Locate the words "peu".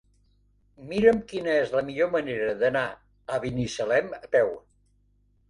4.39-4.53